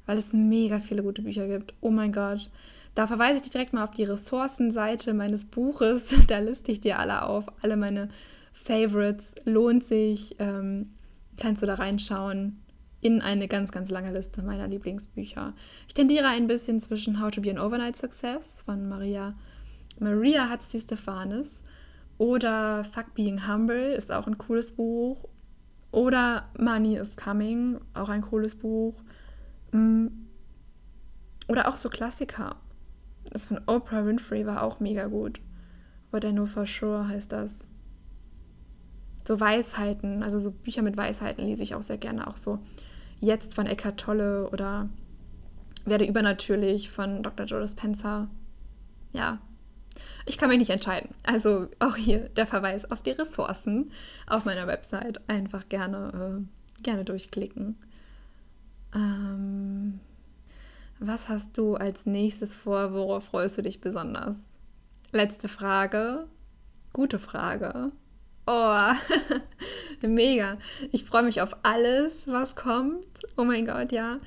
weil 0.05 0.17
es 0.17 0.33
mega 0.33 0.79
viele 0.79 1.03
gute 1.03 1.21
Bücher 1.21 1.47
gibt. 1.47 1.73
Oh 1.81 1.89
mein 1.89 2.11
Gott. 2.11 2.49
Da 2.95 3.07
verweise 3.07 3.37
ich 3.37 3.41
dich 3.43 3.51
direkt 3.51 3.73
mal 3.73 3.83
auf 3.83 3.91
die 3.91 4.03
Ressourcenseite 4.03 5.13
meines 5.13 5.45
Buches. 5.45 6.13
Da 6.27 6.39
liste 6.39 6.71
ich 6.71 6.81
dir 6.81 6.99
alle 6.99 7.23
auf, 7.23 7.45
alle 7.61 7.77
meine 7.77 8.09
Favorites. 8.53 9.35
Lohnt 9.43 9.83
sich. 9.83 10.35
Ähm, 10.39 10.93
kannst 11.37 11.61
du 11.61 11.65
da 11.65 11.75
reinschauen 11.75 12.59
in 13.01 13.21
eine 13.21 13.49
ganz, 13.49 13.71
ganz 13.71 13.89
lange 13.89 14.13
Liste 14.13 14.41
meiner 14.43 14.67
Lieblingsbücher. 14.67 15.53
Ich 15.87 15.93
tendiere 15.93 16.27
ein 16.27 16.47
bisschen 16.47 16.79
zwischen 16.79 17.21
How 17.21 17.31
to 17.31 17.41
Be 17.41 17.51
an 17.51 17.59
Overnight 17.59 17.97
Success 17.97 18.61
von 18.65 18.87
Maria, 18.87 19.35
Maria 19.99 20.49
Hatzti 20.49 20.79
Stephanes 20.79 21.63
oder 22.17 22.85
Fuck 22.85 23.13
Being 23.13 23.47
Humble 23.47 23.93
ist 23.93 24.11
auch 24.11 24.27
ein 24.27 24.37
cooles 24.37 24.71
Buch. 24.71 25.27
Oder 25.91 26.49
Money 26.57 26.95
is 26.95 27.17
Coming, 27.17 27.79
auch 27.93 28.09
ein 28.09 28.21
cooles 28.21 28.55
Buch. 28.55 29.03
Mm. 29.71 30.07
Oder 31.49 31.67
auch 31.67 31.77
so 31.77 31.89
Klassiker. 31.89 32.55
Das 33.31 33.45
von 33.45 33.59
Oprah 33.67 34.05
Winfrey 34.05 34.45
war 34.45 34.63
auch 34.63 34.79
mega 34.79 35.07
gut. 35.07 35.41
What 36.11 36.23
I 36.23 36.31
Know 36.31 36.45
For 36.45 36.65
Sure 36.65 37.07
heißt 37.07 37.31
das. 37.31 37.67
So 39.25 39.39
Weisheiten, 39.39 40.23
also 40.23 40.39
so 40.39 40.51
Bücher 40.51 40.81
mit 40.81 40.97
Weisheiten 40.97 41.45
lese 41.45 41.63
ich 41.63 41.75
auch 41.75 41.81
sehr 41.81 41.97
gerne. 41.97 42.27
Auch 42.27 42.37
so 42.37 42.59
Jetzt 43.23 43.55
von 43.55 43.67
Eckhart 43.67 44.01
Tolle 44.01 44.49
oder 44.49 44.89
Werde 45.85 46.05
übernatürlich 46.05 46.91
von 46.91 47.23
Dr. 47.23 47.45
Joe 47.45 47.61
Dispenza. 47.61 48.27
Ja, 49.13 49.39
ich 50.25 50.37
kann 50.37 50.49
mich 50.49 50.57
nicht 50.57 50.71
entscheiden. 50.71 51.09
Also 51.23 51.67
auch 51.79 51.95
hier 51.95 52.27
der 52.29 52.47
Verweis 52.47 52.89
auf 52.91 53.01
die 53.01 53.11
Ressourcen 53.11 53.91
auf 54.27 54.43
meiner 54.43 54.67
Website. 54.67 55.21
Einfach 55.29 55.69
gerne, 55.69 56.43
äh, 56.43 56.83
gerne 56.83 57.05
durchklicken. 57.05 57.77
Ähm, 58.93 60.01
was 60.99 61.29
hast 61.29 61.57
du 61.57 61.75
als 61.75 62.05
nächstes 62.05 62.53
vor? 62.53 62.93
Worauf 62.93 63.25
freust 63.25 63.57
du 63.57 63.61
dich 63.61 63.79
besonders? 63.79 64.37
Letzte 65.13 65.47
Frage. 65.47 66.27
Gute 66.91 67.19
Frage. 67.19 67.91
Oh, 68.45 68.91
mega. 70.01 70.57
Ich 70.91 71.05
freue 71.05 71.23
mich 71.23 71.41
auf 71.41 71.55
alles, 71.63 72.27
was 72.27 72.55
kommt. 72.55 73.07
Oh 73.37 73.43
mein 73.43 73.65
Gott, 73.65 73.91
ja. 73.91 74.17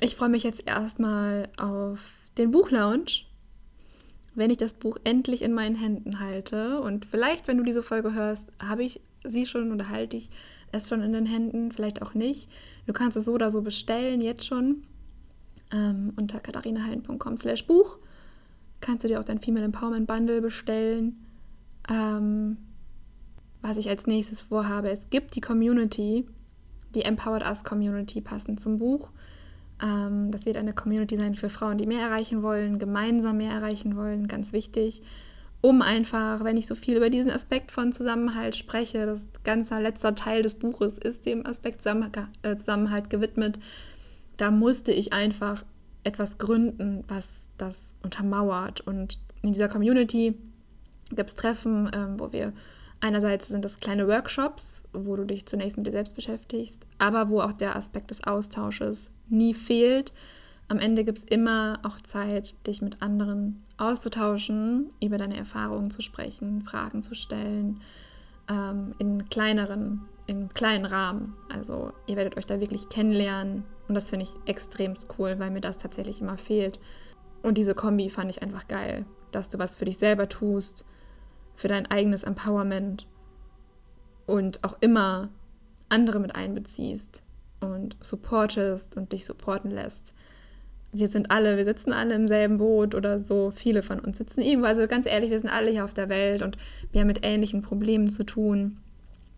Ich 0.00 0.16
freue 0.16 0.28
mich 0.28 0.42
jetzt 0.42 0.66
erstmal 0.66 1.48
auf 1.56 2.00
den 2.36 2.50
Buchlaunch, 2.50 3.26
wenn 4.34 4.50
ich 4.50 4.56
das 4.56 4.74
Buch 4.74 4.96
endlich 5.04 5.42
in 5.42 5.52
meinen 5.52 5.76
Händen 5.76 6.18
halte. 6.18 6.80
Und 6.80 7.06
vielleicht, 7.06 7.46
wenn 7.46 7.58
du 7.58 7.64
diese 7.64 7.82
Folge 7.82 8.12
hörst, 8.12 8.48
habe 8.60 8.82
ich 8.82 9.00
sie 9.22 9.46
schon 9.46 9.72
oder 9.72 9.88
halte 9.88 10.16
ich 10.16 10.30
es 10.72 10.88
schon 10.88 11.02
in 11.02 11.12
den 11.12 11.26
Händen, 11.26 11.70
vielleicht 11.70 12.02
auch 12.02 12.14
nicht. 12.14 12.50
Du 12.86 12.92
kannst 12.92 13.16
es 13.16 13.26
so 13.26 13.32
oder 13.32 13.50
so 13.50 13.62
bestellen, 13.62 14.20
jetzt 14.20 14.44
schon. 14.44 14.82
Ähm, 15.72 16.12
unter 16.16 16.40
katharinahallen.com 16.40 17.36
slash 17.36 17.66
Buch 17.66 17.98
kannst 18.80 19.04
du 19.04 19.08
dir 19.08 19.18
auch 19.20 19.24
dein 19.24 19.40
Female 19.40 19.64
Empowerment 19.64 20.06
Bundle 20.06 20.42
bestellen. 20.42 21.24
Ähm, 21.88 22.58
was 23.64 23.76
ich 23.76 23.88
als 23.88 24.06
nächstes 24.06 24.42
vorhabe, 24.42 24.90
es 24.90 25.10
gibt 25.10 25.34
die 25.34 25.40
Community, 25.40 26.26
die 26.94 27.02
Empowered 27.02 27.44
Us 27.44 27.64
Community 27.64 28.20
passend 28.20 28.60
zum 28.60 28.78
Buch. 28.78 29.10
Ähm, 29.82 30.30
das 30.30 30.46
wird 30.46 30.56
eine 30.56 30.74
Community 30.74 31.16
sein 31.16 31.34
für 31.34 31.48
Frauen, 31.48 31.78
die 31.78 31.86
mehr 31.86 32.00
erreichen 32.00 32.42
wollen, 32.42 32.78
gemeinsam 32.78 33.38
mehr 33.38 33.52
erreichen 33.52 33.96
wollen, 33.96 34.28
ganz 34.28 34.52
wichtig 34.52 35.02
um 35.64 35.80
einfach, 35.80 36.44
wenn 36.44 36.58
ich 36.58 36.66
so 36.66 36.74
viel 36.74 36.98
über 36.98 37.08
diesen 37.08 37.30
Aspekt 37.30 37.72
von 37.72 37.90
Zusammenhalt 37.90 38.54
spreche, 38.54 39.06
das 39.06 39.26
ganze 39.44 39.78
letzte 39.80 40.14
Teil 40.14 40.42
des 40.42 40.52
Buches 40.52 40.98
ist 40.98 41.24
dem 41.24 41.46
Aspekt 41.46 41.86
äh, 41.86 42.56
Zusammenhalt 42.58 43.08
gewidmet, 43.08 43.58
da 44.36 44.50
musste 44.50 44.92
ich 44.92 45.14
einfach 45.14 45.64
etwas 46.02 46.36
gründen, 46.36 47.02
was 47.08 47.26
das 47.56 47.80
untermauert. 48.02 48.82
Und 48.82 49.18
in 49.40 49.54
dieser 49.54 49.70
Community 49.70 50.34
gibt 51.14 51.30
es 51.30 51.34
Treffen, 51.34 51.90
ähm, 51.94 52.20
wo 52.20 52.30
wir 52.30 52.52
einerseits 53.04 53.48
sind 53.48 53.64
das 53.64 53.78
kleine 53.78 54.08
Workshops, 54.08 54.82
wo 54.92 55.16
du 55.16 55.24
dich 55.24 55.46
zunächst 55.46 55.76
mit 55.76 55.86
dir 55.86 55.92
selbst 55.92 56.14
beschäftigst, 56.14 56.84
aber 56.98 57.28
wo 57.28 57.40
auch 57.40 57.52
der 57.52 57.76
Aspekt 57.76 58.10
des 58.10 58.24
Austausches 58.24 59.10
nie 59.28 59.54
fehlt 59.54 60.12
am 60.68 60.78
Ende 60.78 61.04
gibt 61.04 61.18
es 61.18 61.24
immer 61.24 61.78
auch 61.82 62.00
Zeit, 62.00 62.54
dich 62.66 62.80
mit 62.80 63.02
anderen 63.02 63.62
auszutauschen, 63.76 64.88
über 65.02 65.18
deine 65.18 65.36
Erfahrungen 65.36 65.90
zu 65.90 66.00
sprechen, 66.00 66.62
Fragen 66.62 67.02
zu 67.02 67.14
stellen, 67.14 67.80
ähm, 68.48 68.94
in 68.98 69.28
kleineren, 69.28 70.02
in 70.26 70.48
kleinen 70.54 70.86
Rahmen. 70.86 71.34
Also 71.52 71.92
ihr 72.06 72.16
werdet 72.16 72.36
euch 72.36 72.46
da 72.46 72.60
wirklich 72.60 72.88
kennenlernen 72.88 73.64
und 73.88 73.94
das 73.94 74.08
finde 74.08 74.24
ich 74.24 74.50
extremst 74.50 75.08
cool, 75.18 75.38
weil 75.38 75.50
mir 75.50 75.60
das 75.60 75.76
tatsächlich 75.76 76.20
immer 76.20 76.38
fehlt. 76.38 76.80
Und 77.42 77.58
diese 77.58 77.74
Kombi 77.74 78.08
fand 78.08 78.30
ich 78.30 78.42
einfach 78.42 78.66
geil, 78.66 79.04
dass 79.32 79.50
du 79.50 79.58
was 79.58 79.76
für 79.76 79.84
dich 79.84 79.98
selber 79.98 80.30
tust, 80.30 80.86
für 81.54 81.68
dein 81.68 81.86
eigenes 81.86 82.22
Empowerment 82.22 83.06
und 84.26 84.62
auch 84.64 84.76
immer 84.80 85.28
andere 85.88 86.18
mit 86.20 86.34
einbeziehst 86.34 87.22
und 87.60 87.96
supportest 88.00 88.96
und 88.96 89.12
dich 89.12 89.24
supporten 89.24 89.70
lässt 89.70 90.14
wir 90.94 91.08
sind 91.08 91.30
alle, 91.30 91.56
wir 91.56 91.64
sitzen 91.64 91.92
alle 91.92 92.14
im 92.14 92.26
selben 92.26 92.58
Boot 92.58 92.94
oder 92.94 93.18
so, 93.18 93.50
viele 93.50 93.82
von 93.82 93.98
uns 93.98 94.18
sitzen 94.18 94.40
irgendwo. 94.40 94.66
Also 94.66 94.86
ganz 94.86 95.06
ehrlich, 95.06 95.30
wir 95.30 95.40
sind 95.40 95.50
alle 95.50 95.70
hier 95.70 95.84
auf 95.84 95.92
der 95.92 96.08
Welt 96.08 96.40
und 96.42 96.56
wir 96.92 97.00
haben 97.00 97.08
mit 97.08 97.26
ähnlichen 97.26 97.62
Problemen 97.62 98.08
zu 98.08 98.24
tun, 98.24 98.78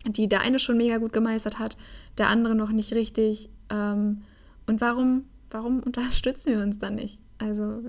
die 0.05 0.29
der 0.29 0.41
eine 0.41 0.59
schon 0.59 0.77
mega 0.77 0.97
gut 0.97 1.13
gemeistert 1.13 1.57
hat, 1.57 1.77
der 2.17 2.27
andere 2.27 2.55
noch 2.55 2.71
nicht 2.71 2.93
richtig. 2.93 3.49
Ähm, 3.71 4.21
und 4.67 4.81
warum, 4.81 5.25
warum 5.49 5.79
unterstützen 5.85 6.53
wir 6.53 6.61
uns 6.61 6.77
dann 6.77 6.95
nicht? 6.95 7.19
Also, 7.39 7.81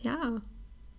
ja, 0.00 0.42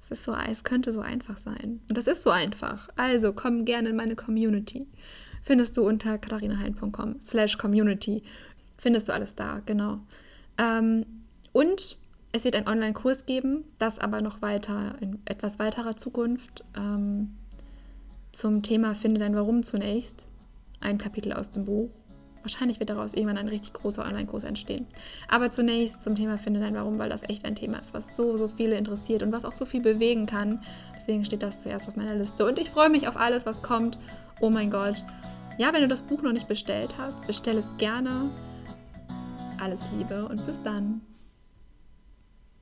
es 0.09 0.19
ist 0.19 0.23
so, 0.23 0.33
es 0.33 0.63
könnte 0.63 0.93
so 0.93 1.01
einfach 1.01 1.35
sein. 1.37 1.81
Und 1.89 1.97
das 1.97 2.07
ist 2.07 2.23
so 2.23 2.29
einfach. 2.29 2.87
Also 2.95 3.33
komm 3.33 3.65
gerne 3.65 3.89
in 3.89 3.95
meine 3.97 4.15
Community. 4.15 4.87
Findest 5.43 5.75
du 5.75 5.85
unter 5.85 6.17
katharinahein.com 6.17 7.17
slash 7.25 7.57
community. 7.57 8.23
Findest 8.77 9.09
du 9.09 9.13
alles 9.13 9.35
da, 9.35 9.61
genau. 9.65 9.99
Ähm, 10.57 11.05
und 11.51 11.97
es 12.31 12.45
wird 12.45 12.55
einen 12.55 12.67
Online-Kurs 12.67 13.25
geben, 13.25 13.65
das 13.79 13.99
aber 13.99 14.21
noch 14.21 14.41
weiter, 14.41 14.95
in 15.01 15.19
etwas 15.25 15.59
weiterer 15.59 15.97
Zukunft, 15.97 16.63
ähm, 16.77 17.35
zum 18.31 18.61
Thema 18.61 18.95
Finde 18.95 19.19
dein 19.19 19.35
Warum 19.35 19.63
zunächst. 19.63 20.25
Ein 20.79 20.99
Kapitel 20.99 21.33
aus 21.33 21.51
dem 21.51 21.65
Buch. 21.65 21.89
Wahrscheinlich 22.41 22.79
wird 22.79 22.89
daraus 22.89 23.13
irgendwann 23.13 23.38
ein 23.38 23.48
richtig 23.48 23.74
großer 23.74 24.06
Online-Kurs 24.06 24.44
entstehen. 24.44 24.86
Aber 25.27 25.51
zunächst 25.51 26.01
zum 26.01 26.15
Thema 26.15 26.38
Finde 26.38 26.60
dein 26.60 26.75
Warum, 26.75 27.00
weil 27.00 27.10
das 27.10 27.24
echt 27.24 27.46
ein 27.46 27.56
Thema 27.56 27.79
ist, 27.79 27.94
was 27.94 28.15
so, 28.15 28.38
so 28.38 28.48
viele 28.48 28.77
interessiert 28.77 29.24
und 29.24 29.32
was 29.32 29.46
auch 29.46 29.53
so 29.53 29.65
viel 29.65 29.82
bewegen 29.82 30.25
kann. 30.25 30.62
Deswegen 30.96 31.25
steht 31.25 31.44
das 31.44 31.62
zuerst 31.62 31.88
auf 31.88 31.96
meiner 31.96 32.15
Liste. 32.15 32.46
Und 32.46 32.60
ich 32.60 32.70
freue 32.70 32.89
mich 32.89 33.08
auf 33.08 33.17
alles, 33.17 33.46
was 33.46 33.62
kommt. 33.62 33.98
Oh 34.39 34.50
mein 34.50 34.72
Gott. 34.72 35.03
Ja, 35.58 35.74
wenn 35.74 35.82
du 35.82 35.88
das 35.88 36.03
Buch 36.03 36.22
noch 36.22 36.34
nicht 36.34 36.48
bestellt 36.48 36.96
hast, 36.98 37.25
bestell 37.25 37.58
es 37.58 37.77
gerne. 37.77 38.29
Alles 39.60 39.82
Liebe 39.98 40.27
und 40.27 40.46
bis 40.46 40.62
dann. 40.63 41.01